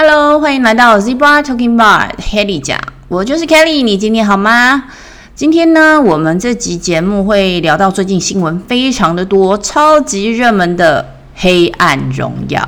[0.00, 4.84] Hello，欢迎来到 Zebra Talking Bar，Kelly 讲，我就是 Kelly，你今天好吗？
[5.34, 11.02] 今天呢，我们这集节目会聊到最近新闻非常的多，超级热门的
[11.42, 12.64] 《黑暗荣耀》。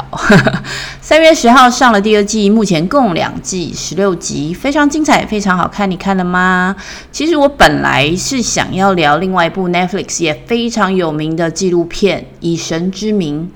[1.01, 5.89] 三月十号上了第二季，目前共两季十六集，非常精彩，非常好看。
[5.89, 6.75] 你看了吗？
[7.13, 13.49] 其实我本来是想要聊另外一部 Netflix 也非常有名的纪录片《以神之名》。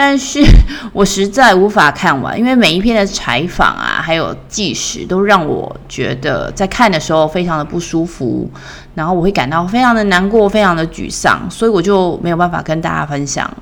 [0.00, 0.40] 但是
[0.94, 8.48] 我实在无法看完，因为每一篇的采访啊，还有纪实，都让我觉得在看的时候非常的不舒服，
[8.94, 13.52] 然后我会感到非常的难过，非常的沮丧，所以我就没有办法跟大家分享。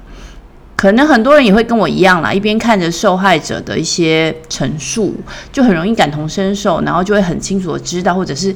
[0.76, 5.14] 可能很多人也会跟我一样啦，一边看着受害者的一些陈述，
[5.50, 8.54] 就很容易感同身受，然后就会很清楚的知道，或者是。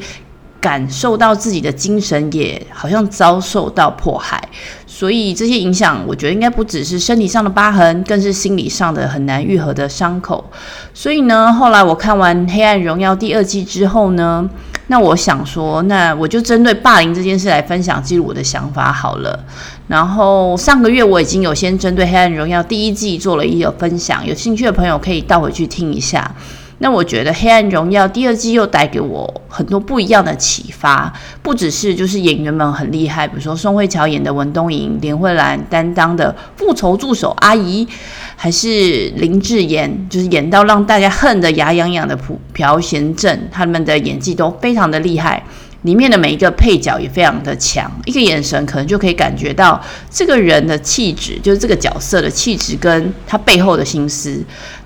[0.60, 4.40] 感受到自己的精神也好像遭受到迫害，
[4.86, 10.50] 所以这些影响，我觉得应该不只是身体上的疤痕，更是心理上的很难愈合的伤口。
[10.92, 14.48] 所以呢，后来我看完《黑暗荣耀》第二季之后呢，
[14.88, 19.42] 那我想说，那我就针对霸凌这件事来分享记录我的想法好了。
[19.88, 26.34] 然后上个月我已经有先针对《黑暗荣耀》第一季做了一个分享，有兴趣的朋友可以倒回去听一下。
[26.82, 37.86] 那我觉得《黑暗荣耀》第二季又带给我很多不一样的启发，不只是就是演员们很厉害，比如说宋慧乔演的文东莹，林慧兰担当的复仇助手阿姨，
[38.34, 45.42] 还是林志妍，就是演到让大家恨得牙痒痒的朴朴贤正，他们的演技都非常的厉害。
[45.82, 54.42] 里面的每一个配角也非常的强，一个眼神可能就可以感觉到这个人的气质，就是这个角色的气质跟他背后的心思。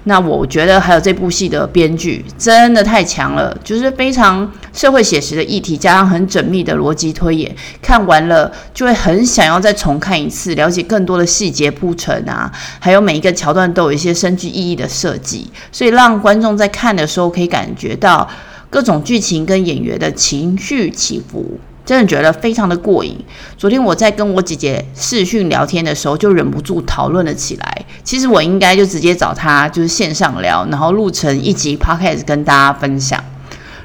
[0.07, 18.29] 那我觉得还有这部戏的编剧真的太强了，就是非常社会写实的议题，加上很缜密的逻辑推演，看完了就会很想要再重看一次，了解更多的细节铺陈啊，还有每一个桥段都有一些深具意义的设计，所以让观众在看的时候可以感觉到。
[18.75, 23.17] 各种剧情跟演员的情绪起伏，真的觉得非常的过瘾。
[23.57, 27.85] 昨天我在跟我姐姐视讯聊天的时候，就忍不住讨论了起来。
[28.03, 33.23] 其实我应该就直接找她，就是线上聊，然后录成一集 podcast 跟大家分享。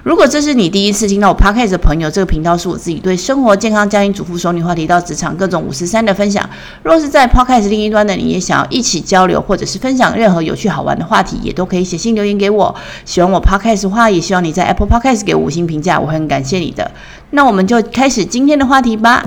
[0.04, 6.50] 如果这是你第一次听到我 Podcast 的朋友，这个频道是我自己对生活、健康、家庭主妇、熟女话题到职场各种五十三的分享。
[6.84, 12.74] 若是在 Podcast 另一端的你也想要一起交流，或者是分享任何有趣好玩的话题，也都可以写信留言给我。
[13.04, 16.90] 喜欢我 Podcast 的话，也希望你在 Apple Podcast 给我五星评价，我会很感谢你的。
[17.32, 19.24] 那我们就开始今天的话题吧。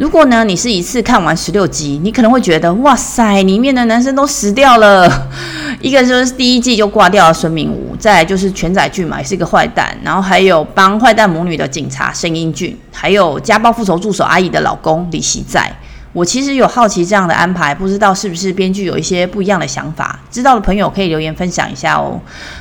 [0.00, 5.28] 如果呢，你是一次看完十六集，你可能会觉得，哇塞，里面的男生都死掉了。
[5.78, 15.70] 一个就是第一季就挂掉了孙明武，再来就是全宰俊嘛，也是一个坏蛋，然后还有帮坏蛋母女的警察申英俊，还有家暴复仇助手阿姨的老公李熙载。
[16.14, 22.18] 我其实有好奇这样的安排，不知道是不是编剧有一些不一样的想法，知道的朋友可以留言分享一下哦。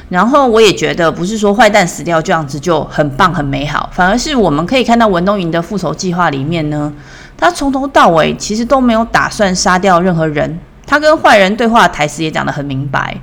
[0.09, 6.91] 然后我也觉得，不是说坏蛋死掉这样子就很棒很美好，反而是我们可以看到文东云的复仇计划里面呢。
[7.39, 10.59] 他从头到尾其实都没有打算杀掉任何人。
[10.85, 13.15] 他跟坏人对话的台词也讲得很明白。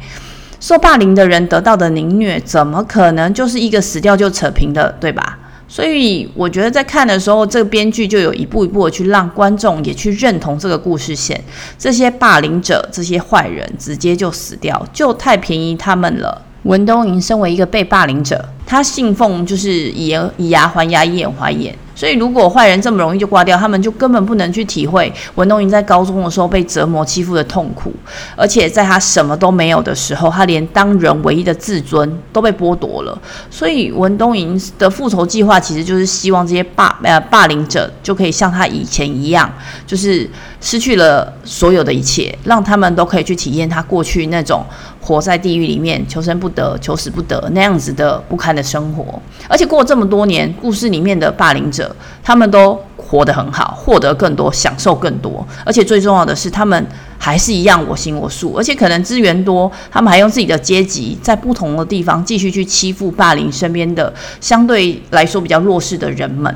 [0.59, 5.39] 受霸凌的人得到的凌虐，怎么可能就是一个死掉就扯平的，对吧？
[5.69, 11.39] 所以我觉得在看的时候，这个编剧就有一步一步的去让观众也去认同这个故事线。
[11.77, 16.41] 这些霸凌者、这些坏人直接就死掉，就太便宜他们了。
[16.63, 21.77] 文东莹身为一个被霸凌者，他信奉就是以牙以牙还牙，以眼还眼。
[21.97, 27.91] 所以，如果坏人这么容易就挂掉，他们就根本不能去体会文东莹在高中的时候被折磨欺负的痛苦，
[28.37, 33.19] 而且在他什么都没有的时候，他连当人唯一的自尊都被剥夺了。
[33.51, 39.51] 所以，文东莹的复仇计划其实就是希望这些霸呃霸凌者就可以像他以前一样，
[39.87, 40.29] 就是
[40.61, 44.63] 失去了所有的一切，让他们都可以去体验他过去那种
[45.07, 49.23] 活在地狱里面求生不得、求死不得那样子的不堪的生活。
[49.49, 51.95] 而且过这么多年，故事里面的霸凌者。
[52.25, 56.85] 他们都活得很好，获得更多，享受更多，而且最重要的是，他们
[57.17, 66.53] 还是一样我行我素，而且可能资源多，他们还用自己的阶级在不同的地方继续去欺负、霸凌身边的相对来说比较弱势的人们。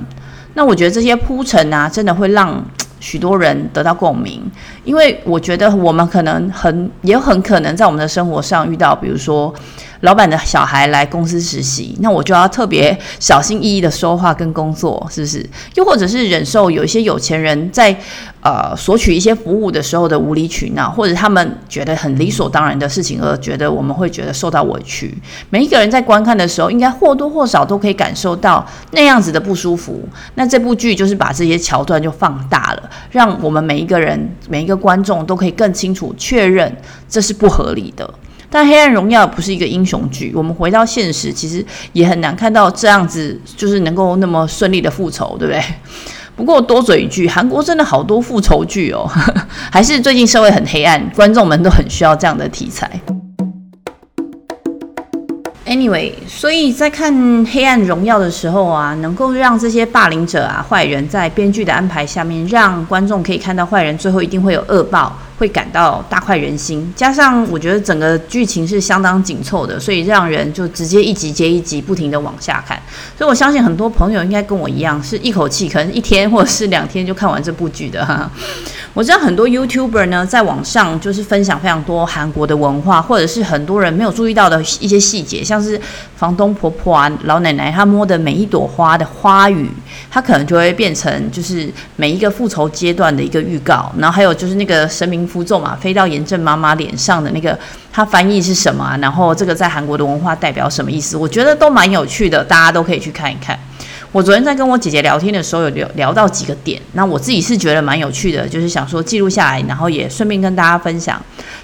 [0.54, 2.60] 那我觉得这些铺陈啊，真的会让
[2.98, 4.42] 许多人得到共鸣，
[4.84, 9.54] 因为我觉得我们可能很也很可能在我们的生活上遇到，比如说。
[10.00, 15.46] 老板的小孩来公司实习，那我就要特别小心翼翼的说话跟工作，是不是？
[15.74, 17.94] 又或者是忍受有一些有钱人在
[18.40, 25.14] 呃索取一些服务的时候的无理取闹，或者他们觉得很理所当然的事情，而觉得我们会觉得受到委屈。
[25.50, 30.02] 每一个人在观看的时候，应该或多或少都可以感受到那样子的不舒服。
[30.36, 36.75] 那这部剧就是把这些桥段就放大了，让我们每一个人、每个观众都可以更清楚确认
[37.08, 38.08] 这是不合理的。
[38.52, 45.62] 但《黑暗荣耀》不是一个英雄剧，我们回到现实，其实也很难看到这样子就是能够那么顺利的复仇，对不对？
[46.34, 49.08] 不过多嘴一句，韩国真的好多复仇剧哦，
[49.70, 52.90] 还是最近社会很黑暗，观众们都很需要这样的题材。
[55.70, 57.14] Anyway，所以在看
[57.52, 65.17] 《黑暗荣耀》的时候啊，能够让这些霸凌者啊、坏人，在编剧的安排下面，让观众可以看到坏人最后一定会有恶报。
[65.40, 72.78] 会感到大快人心，加上我觉得整个剧情是相当紧凑的，所以让人就直接一集接一集不停的往下看。
[73.16, 78.04] 所以我相信很多朋友应该跟我一样，是一口气可能一天或者是两天就看完这部剧的。
[78.04, 78.31] 哈，
[78.92, 85.81] 我知道很多 YouTuber 呢，在网上就是分享非常多韩国的文化，或者是很多人没有注意到的一些细节，像是
[86.16, 89.70] 房东婆婆啊、老奶奶她摸的每一朵花的花语，
[90.10, 93.90] 它可能就会变成就是每一个复仇阶段的一个预告。
[93.96, 95.29] 然后还有就是那个神明。
[95.30, 97.56] 符咒嘛，飞到严正妈妈脸上的那个，
[97.92, 98.98] 它翻译是什么啊？
[99.00, 101.16] 然后这个在韩国的文化代表什么意思？
[101.16, 103.58] 我觉得都蛮有趣的，大家都可以去看一看。
[104.12, 111.22] 我昨天在跟我姐姐聊天的时候，有聊聊到几个点，那我自己是觉得蛮有趣的，就是想说记录下来，然后也顺便跟大家分享。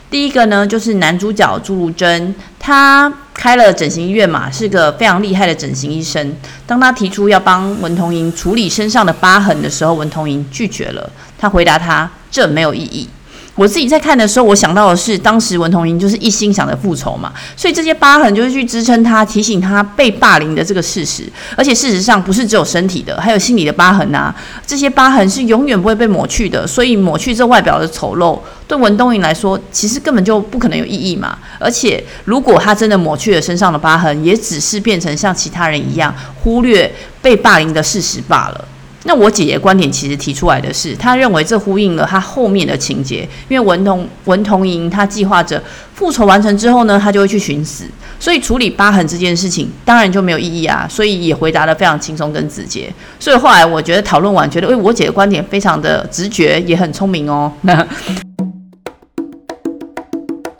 [0.08, 6.36] 第一个呢，就是男主角朱如真，他开了整形医院嘛，是个非常厉害的整形医生。
[6.64, 13.08] 当他提出要帮文同珢处理身上的疤痕的时候，文同珢拒绝了，他回答他这没有意义。
[13.56, 21.25] 我自己在看的时候，我想到的是，当时文同珢就是一心想着复仇嘛，所以这些疤痕就是去支撑他，提醒他被霸凌的这个事实。
[21.56, 24.35] 而且事实上，不是只有身体的，还有心理的疤痕呐。
[24.67, 28.38] 这些疤痕是永远不会被抹去的，所以抹去这外表的丑陋，
[28.69, 31.38] 对文同珢来说，其实根本就不可能有意义嘛。
[31.59, 36.93] 而且，如果他真的抹去了身上的疤痕，也只是变成像其他人一样，忽略
[37.23, 38.64] 被霸凌的事实罢了。
[39.06, 45.62] 那我姐姐观点其实提出来的是，她认为这呼应了她后面的情节，因为文同文同莹她计划着
[45.94, 47.85] 复仇完成之后呢，她就会去寻死，
[48.19, 52.93] 所以处理疤痕这件事情当然就没有意义啊，所以也回答的非常轻松跟直接。
[53.20, 57.52] 所以后来我觉得讨论完，觉得诶，我姐的观点非常的直觉，也很聪明哦。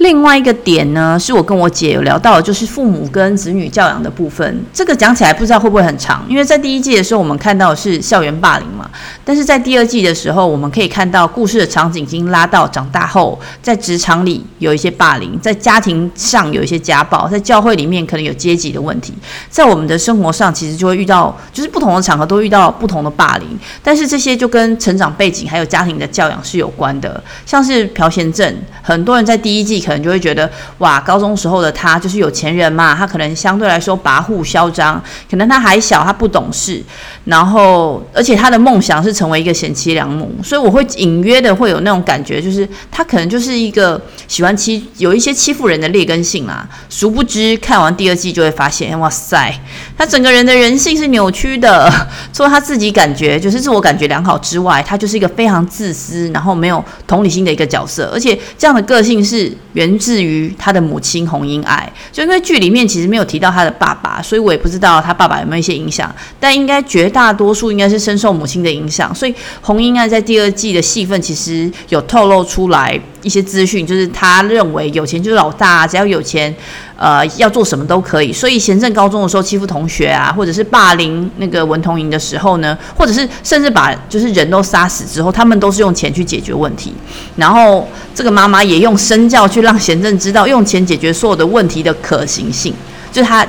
[0.07, 4.65] 另外一个点呢，是我跟我姐有聊到，就是父母跟子女教养的部分。
[4.73, 8.89] 这个讲起来不知道会不会很长，因为在第一季的时候，我们看到是校园霸凌嘛，
[9.25, 19.13] 但是在第二季的时候，我们可以看到故事的场景已经拉到长大后，在职场里有一些霸凌，在家庭上有一些家暴，在教会里面可能有阶级的问题，
[19.51, 29.96] 在我们的生活上其实就会遇到，就是不同的场合都遇到不同的霸凌，但是这些就跟成长背景还有家庭的教养是有关的，像是朴贤镇，很多人在第一季可。
[29.97, 36.83] 你就会觉得哇，高中时候的他就是有钱人嘛，他可能相对来说跋扈嚣张，可能他还小，他不懂事，
[37.25, 46.69] 然后而且他的梦想是成为一个贤妻良母，所以我会隐约的会有那种感觉，就是他可能就是一个喜欢欺有一些欺负人的劣根性啦。
[46.89, 49.53] 殊不知看完第二季就会发现，哇塞，
[49.97, 51.91] 他整个人的人性是扭曲的，
[52.33, 59.86] 除了他自己感觉就是自我感觉良好之外，他就是一个非常自私，然后没有同理心的一个角色，而且这样的个性是原。
[59.87, 76.53] 源自于他的母亲洪英爱，就因为剧里面其实没有提到他的爸爸，所以我也不知道他爸爸有没有一些影响，但应该绝大多数应该是深受母亲的影响，所以洪英爱在第二季的戏份其实有透露出来一些资讯，就是他认为有钱就是老大，只要有钱。
[76.97, 86.95] 呃，要做什么都可以，所以贤正高中的时候欺负同学啊，或者是霸凌那个文童营的时候呢，或者是甚至把就是人都杀死之后，他们都是用钱去解决问题。
[87.37, 92.73] 然后这个妈妈也用身教去让贤正知道用钱解决所有的问题的可行性，
[93.13, 93.47] 就是他。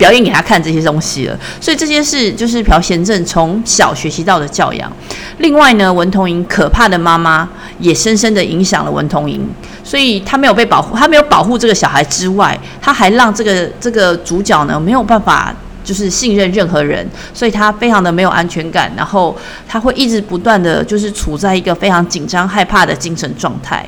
[0.00, 4.90] 表演给他看这些东西了，所以这些是就是朴贤镇从小学习到的教养。
[5.36, 7.46] 另外呢，文同莹可怕的妈妈
[7.78, 9.46] 也深深的影响了文同莹，
[9.84, 15.54] 所以他没有被保护，他没有保护这个小孩之外，他还让这个这个主角呢没有办法
[15.84, 19.36] 就是信任任何人，所以他非常的没有安全感，然后
[19.68, 23.86] 他会一直不断的就是处在一个非常紧张害怕的精神状态。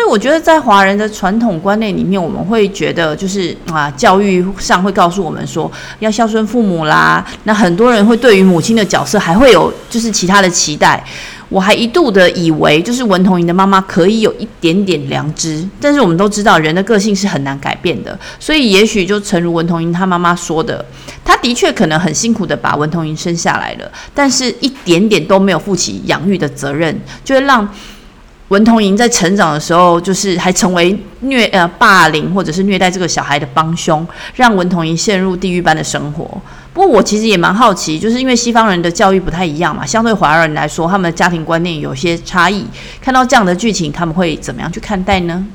[0.00, 7.22] 所以我觉得，在华人的传统观念里面，我们会觉得就是啊，教育上会告诉我们说要孝顺父母啦。
[7.44, 11.04] 那很多人会对于母亲的角色还会有就是其他的期待。
[11.50, 20.82] 我还一度的以为，就是文同莹的妈妈可以有一点点良知，但是我们都知道人的个性是很难改变的，所以也许就诚如文同珢她妈妈说的，
[21.22, 27.68] 她的确可能很辛苦的把文同珢生下来了，但是一点点都没有负起养育的责任，就会让。
[28.50, 34.04] 文同莹在成长的时候，就是还成为虐呃霸凌或者是虐待这个小孩的帮凶，
[34.34, 36.28] 让文同莹陷入地狱般的生活。
[36.72, 42.66] 不过我其实也蛮好奇，就是因为西方人的教育不太一样嘛，相对华人来说，他们的家庭观念有些差异。
[43.00, 45.46] 看到这样的剧情，他们会怎么样去看待呢？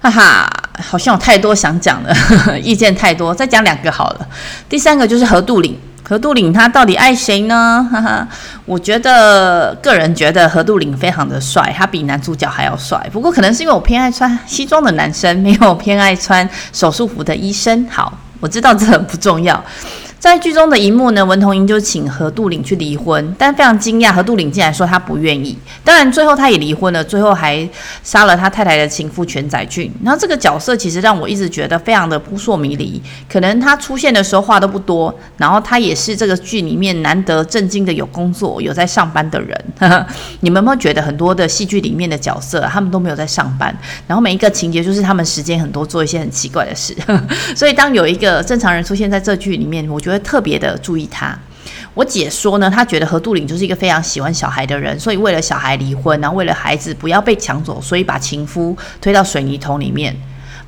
[0.00, 0.50] 哈哈，
[0.82, 4.26] 好像有太多想讲的呵呵， 意见太多，再讲两个好了。
[4.66, 5.78] 第三个就是何杜岭。
[6.12, 7.88] 何杜岭他到底爱谁呢？
[7.90, 8.28] 哈哈，
[8.66, 13.08] 我觉得个人觉得何杜岭非常的帅，他比男主角还要帅。
[13.10, 17.86] 不过可能是因为我偏爱穿西装的男生，没有偏爱穿手术服的医生。
[17.90, 19.64] 好，我知道这很不重要。
[20.22, 25.58] 在剧中的一幕呢，文同英就请何杜岭去离婚，但非常惊讶，何杜岭竟然说他不愿意。
[25.82, 27.68] 当然，最后他也离婚了，最后还
[28.04, 29.92] 杀了他太太的情妇全载俊。
[30.04, 33.02] 然后这个角色其实让我一直觉得非常的扑朔迷离。
[33.28, 39.64] 可能他出现的时候话都不多，然后他也是这个剧里面难得正经的有工作、有在上班的人。
[40.38, 43.76] 你们有没有觉得很多的戏剧里面的角色，他们都没有在上班，
[44.06, 46.96] 然后每一个情节就是他们时间很多，做一些很奇怪的事。
[47.56, 50.11] 所以当有一个正常人出现在这剧里面，我觉得。
[50.12, 51.36] 会特别的注意他。
[51.94, 60.16] 我姐说呢，她觉得何杜岭就是一个非常喜欢小孩的人，所以为了小孩离婚，然后为了孩子不要被抢走，所以把情夫推到水泥桶里面。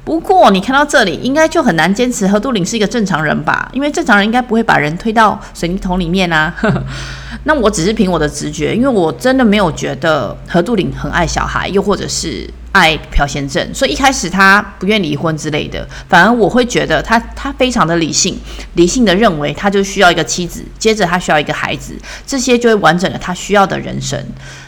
[0.04, 3.68] 不过你看到这里，应该就很难坚持何杜岭是一个正常人吧？
[3.72, 6.54] 因为正常人应该不会把人推到水泥桶里面啊。
[7.44, 12.48] 那我只是凭我的直觉，因为我真的没有觉得何杜岭很爱小孩，又或者是。
[12.74, 18.36] 爱朴贤镇，所以一开始他不愿离婚之类的，反而我会觉得他他非常的理性，
[18.74, 24.20] 理性的认为他就需要一个妻子，接着他需要一个孩子，这些就会完整了他需要的人生。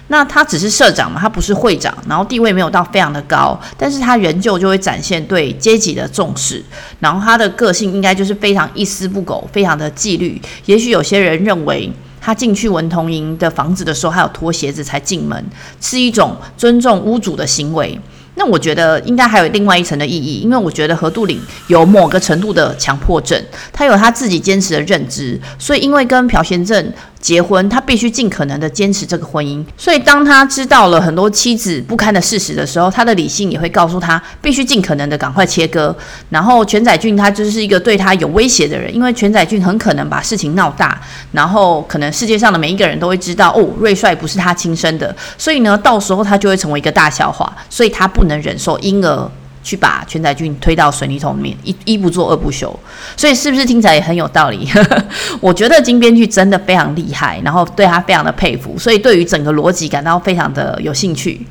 [0.06, 6.64] 那他只是社长嘛，他不是会长，然后地位没有到非常的高，但是他仍旧就会展现对阶级的重视，
[7.00, 10.40] 然后他的个性应该就是非常一丝不苟，非常的纪律。
[10.66, 11.92] 也许有些人认为。
[12.26, 15.40] 他进去文同营的房子的时候，还有脱鞋子才进门，
[15.80, 17.96] 是一种尊重屋主的行为。
[18.34, 23.40] 那我觉得应该还有另外一层的意义，因为我觉得何杜岭有某个程度的强迫症，
[23.72, 26.92] 他有他自己坚持的认知，所以因为跟朴贤镇。
[27.26, 29.60] 结婚，他必须尽可能的坚持这个婚姻。
[29.76, 35.92] 所以，当他知道了很多妻子不堪的事实的时候，他的理性也会告诉他，必须尽可能的赶快切割。
[36.30, 41.00] 然后，全宰俊他就是一个对他有威胁的人，因为全宰俊很可能把事情闹大，
[41.32, 49.28] 然后可能世界上的每一个人都会知道，哦，瑞帅不是他亲生的，所以呢，到时候他就会成为一个大笑话，所以他不能忍受，因而。
[49.66, 52.72] 去把全载俊推到水泥桶里面，一一不做二不休，
[53.16, 54.68] 所以是不是听起来也很有道理？
[55.42, 61.44] 我觉得金编剧真的非常厉害，然后对他非常的佩服，所以对于整个逻辑感到非常的有兴趣。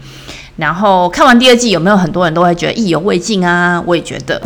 [0.56, 3.84] 然后看完第二季，有没有很多人都会觉得意犹未尽啊？
[3.86, 4.42] 我也觉得，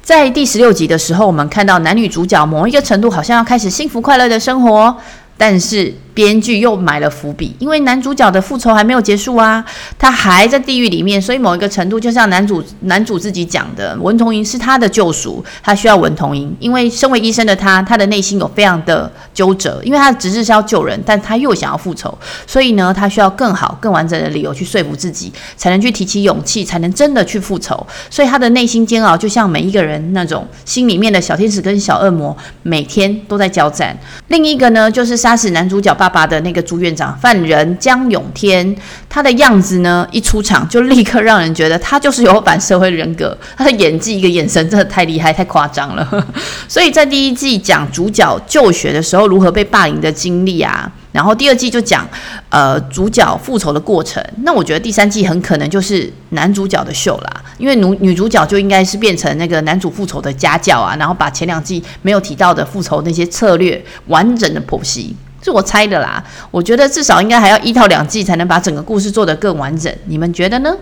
[0.00, 4.96] 在第十六集的时候，我们看到男女主角某一个程度好像要开始幸福快乐的生活，
[5.36, 5.92] 但是。
[6.18, 9.64] 编剧又埋了伏笔，因为男主角的复仇还没有结束啊，
[9.96, 22.12] 他还在地狱里面，所以某一个程度，就像男主男主自己讲的，文同英是他的救赎，他需要文同英，因为身为医生的他，他的内心有非常的纠折，因为他的职责是要救人，但他又想要复仇，
[22.48, 33.96] 所以呢，他需要更好、更完整的理由去说服自己，才能去提起勇气，才能真的去复仇，所以他的内心煎熬，就像每一个人那种心里面的小天使跟小恶魔，每天都在交战。
[34.26, 36.07] 另一个呢，就是杀死男主角爸。
[36.08, 38.74] 爸爸的那个朱院长犯人江永天，
[39.10, 43.36] 他的样子呢，一出场就立刻让人觉得他就是有反社会人格。
[43.58, 46.26] 他的演技，一个眼神真的太厉害，太夸张了。
[46.66, 52.08] 所以在第一季讲主角就学的时候如何被霸凌的经历啊，然后第二季就讲
[52.48, 54.24] 呃主角复仇的过程。
[54.42, 65.14] 那我觉得第三季很可能就是男主角的秀啦，因为女女主角就应该是变成那个男主复仇的家教啊，然后把前两季没有提到的复仇那些策略完整的剖析。
[65.42, 69.94] 是我猜的啦，我觉得至少应该还要一到两季才能把整个故事做得更完整。
[70.06, 70.76] 你们觉得呢？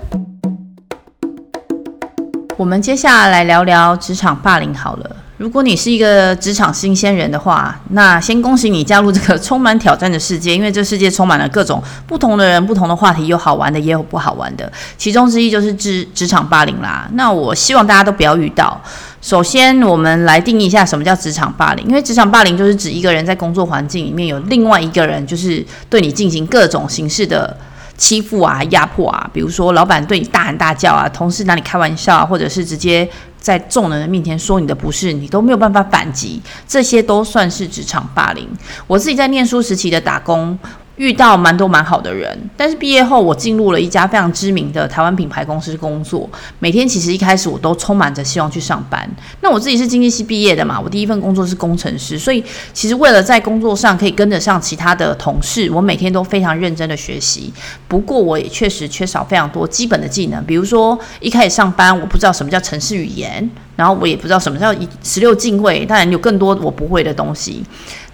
[2.57, 5.17] 我们接下来聊聊职场霸凌好了。
[5.39, 14.73] 如果你是一个职场新鲜人的话，那先恭喜你加入这个充满挑战的世界，因为这世界充满了各种不同的人、不同的话题，有好玩的，也有不好玩的。
[14.97, 17.07] 其中之一就是职职场霸凌啦。
[17.13, 18.81] 那我希望大家都不要遇到。
[19.21, 27.55] 首先，我们来定义一下什么叫职场霸凌，因为职场霸凌就是指一个人在工作环境里面有另外一个人，就是对你进行各种形式的
[27.99, 33.07] 欺负啊、压迫啊，比如说老板对你大喊大叫啊，同事拿你开玩笑啊，或者是直接。
[33.47, 38.49] 在众人的面前说你的不是，你都没有办法反击，这些都算是职场霸凌。
[38.89, 40.59] 我自己在念书时期的打工。
[40.97, 46.29] 遇到蛮多蛮好的人，但是毕业后我进入了一家非常知名的台湾品牌公司工作。
[46.59, 49.09] 每天其实一开始我都充满着希望去上班。
[49.43, 57.53] 那我自己是经济系毕业的嘛，我第一份工作是工程师，所以其实为了在工作上可以跟得上其他的同事，我每天都非常认真的学习。
[57.87, 67.63] 不过我也确实缺少非常多基本的技能，比如说一开始上班我不知道什么叫城市语言，然后我也不知道什么叫十六进位，当然有更多我不会的东西。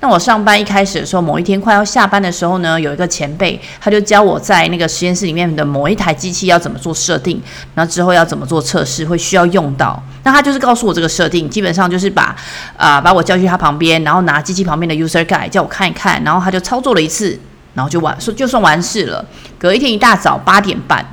[0.00, 7.40] 那我上班一开始的时候，某一天快要下班的时候呢，有一个前辈，他就教我在那个实验室里面的某一台机器要怎么做设定，
[7.76, 10.02] 然后之后要怎么做测试，会需要用到。
[10.25, 12.35] 那他就是告诉我这个设定，基本上就是把
[12.76, 17.38] 啊、把我叫去他旁边，然后拿机器旁边的 user guide 叫我看一看，然后他就操作了一次，
[17.75, 19.25] 然后就完说就算完事了。
[19.57, 21.07] 隔一天一大早八点半，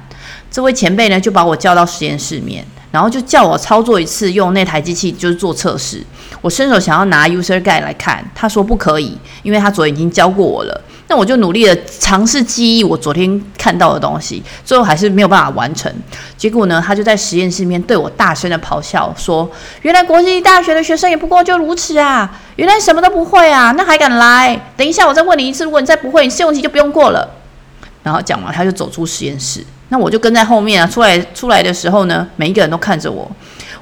[0.50, 2.66] 这位前辈呢就把我叫到实验室面。
[2.92, 6.04] 然后就叫我操作一次，用那台机器就是做测试。
[6.42, 10.82] 我伸手想要拿 user guide 来看，他说不可以，因为他昨天已经教过我了。
[11.08, 15.92] 那我就努力的尝试记忆我昨天看到的东西，最后还是没有办法完成。
[16.38, 19.50] 结果呢，他就在实验室里面对我大声的咆哮说
[19.82, 22.40] ：“原来国际大学的学生也不过就如此啊！
[22.58, 24.56] 原来什么都不会啊，那还敢来？
[24.78, 27.28] 等一下我再问你一次，如果你再不会，你试用期就不用过了。”
[28.04, 29.64] 然后讲完，他就走出实验室。
[29.90, 33.30] 那我就跟在后面啊，出来出来的时候呢，每一个人都看着我。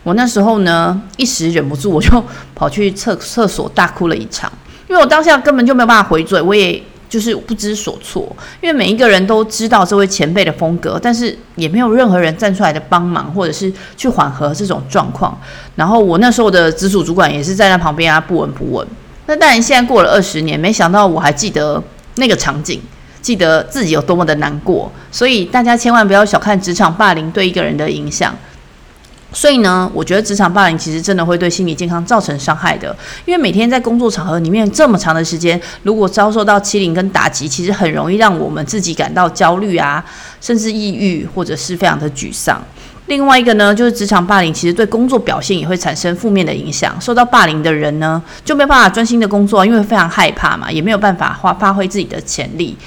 [0.04, 2.24] 我那时候呢，一时忍不住，我就
[2.56, 4.50] 跑去厕厕所大哭了一场，
[4.88, 8.34] 因为我当下根本就没有办法回嘴，我也就是不知所措。
[8.62, 15.38] 因为每一个人都知道这位前辈的风格，但是也没有任何人站出来的帮忙，或者是去缓和这种状况。
[15.76, 18.88] 然后我那时候的直属主管也是站在旁边啊，不闻不问。
[19.26, 21.84] 那当然，现在过了二十年，没想到我还记得
[22.16, 22.82] 那个场景。
[23.28, 28.34] 记得自己有多么的难过，所以大家千万不要小看职场霸凌对一个人的影响。
[29.34, 40.02] 所以呢，我觉得职场霸凌其实真的会对心理健康造成伤害的，因为每天在工作场合里面这么长的时间，如果遭受到欺凌跟打击，其实很容易让我们自己感到焦虑啊，
[40.40, 42.64] 甚至抑郁，或者是非常的沮丧。
[43.08, 47.00] 另外一个呢，就是职场霸凌，其实对工作表现也会产生负面的影响。
[47.00, 52.78] 受到霸凌的人呢，就没办法专心的工作，因为非常害怕嘛，也没有办法发发挥自己的潜力。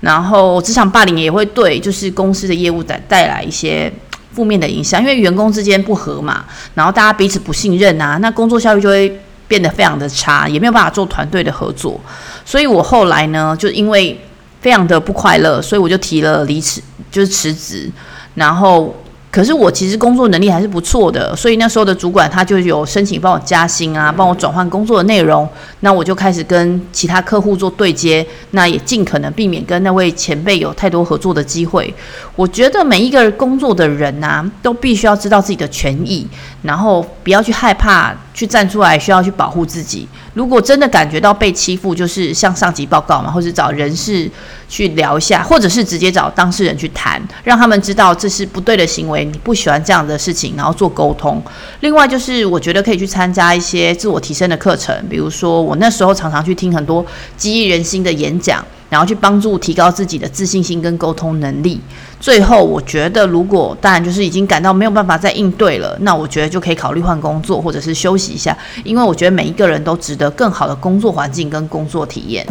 [0.00, 3.92] 然后职场霸凌也会对就是公司的业务带带来一些
[4.32, 12.00] 负面的影响，因为员工之间不和嘛，然后大家彼此不信任啊，那工作效率就会变得非常的差，也没有办法做团队的合作。
[12.44, 14.18] 所以我后来呢，就因为
[14.60, 17.90] 非常的不快乐，所以我就提了离职，就是辞职，
[18.34, 18.94] 然后。
[19.30, 25.46] 可是我其实工作能力还是不错的，所以那时候的主管他就有申请帮我加薪啊，帮我转换工作的内容。
[25.80, 31.94] 那我就开始跟其他客户做对接，那也尽可能避免跟那位前辈有太多合作的机会。
[32.34, 36.26] 我觉得每一个工作的人呐，都必须要知道自己的权益，
[36.62, 40.06] 然后不要去害怕去站出来，需要去保护自己。
[40.32, 44.30] 如果真的感觉到被欺负，就是向上级报告嘛，或者找人事
[44.68, 49.24] 去聊一下，或者是直接找当事人去谈，让他们知道这是不对的行为。
[49.24, 51.42] 你不喜欢这样的事情，然后做沟通。
[51.80, 57.04] 另外就是，我觉得可以去参加一些自我提升的课程，比如说我那时候常常去听很多
[57.36, 61.80] 激励人心的演讲，然后去帮助提高自己的自信心跟沟通能力。
[62.20, 72.44] 最后，我觉得如果当然就是已经感到没有办法再应对了，那我觉得就可以考虑换工作或者是休息一下，因为我觉得每一个人都值得更好的工作环境跟工作体验。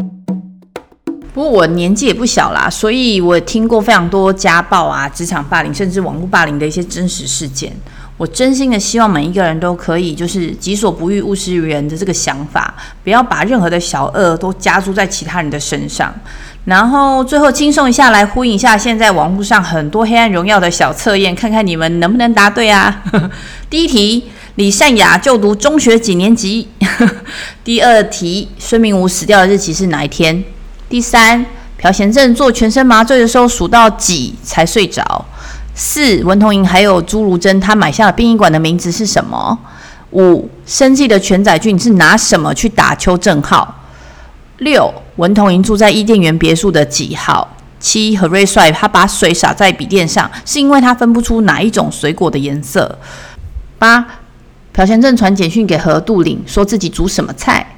[1.34, 7.72] 不过我年纪也不小啦，所以我也听过非常多家暴啊、职场霸凌，甚至网络霸凌的一些真实事件。
[8.18, 16.14] 我真心的希望每一个人都可以，就是己所不欲，勿施于人的这个想法，不要把任何的小恶都加诸在其他人的身上。
[16.66, 23.04] 然后最后轻松一下，来呼应一下现在网络上很多黑暗荣耀的小测验，看看你们能不能答对啊？
[23.70, 24.26] 第一题，
[24.56, 26.68] 李善雅就读中学几年级？
[27.64, 30.44] 第二题，孙明武死掉的日期是哪一天？
[30.90, 31.46] 第三，
[31.78, 35.24] 朴贤镇做全身麻醉的时候数到几才睡着？
[35.80, 39.56] 四，文同珢还有朱如真他买下的殡仪馆的名字是什么？
[40.10, 43.76] 五，生计的全载俊是拿什么去打邱正浩？
[44.58, 47.56] 六，文同珢住在伊甸园别墅的几号？
[47.80, 52.98] 七，何瑞帅他把水洒在笔电上是因为他分不出哪一种水果的颜色？
[53.78, 54.04] 八，
[54.74, 57.76] 朴贤正传简讯给何杜岭说自己煮什么菜？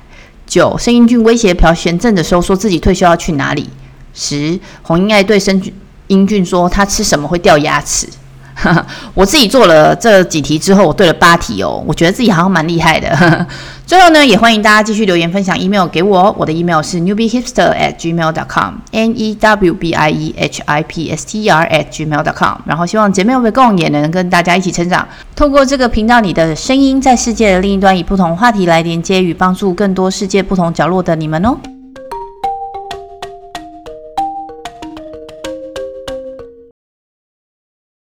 [0.48, 3.70] 九，申英俊威胁朴贤正的时候，说自己退休要去哪里？
[4.14, 5.62] 十，洪英爱对申
[6.10, 8.08] 英俊说他吃什么会掉牙齿。
[9.16, 13.48] 我自己做了这几题之后，我对了八题哦，我觉得自己好像蛮厉害的。
[13.88, 20.36] 最后呢，也欢迎大家继续留言分享 email 给我哦，我的 email 是 newbiehipster at gmail dot com，n e w b i e
[20.38, 22.58] h i p s t r at gmail dot com。
[22.66, 31.56] 然后希望姐妹会共也能跟大家一起成长，透过这个频道里的声音，在世界的另一端，以不同话题来连接与帮助更多世界不同角落的你们哦。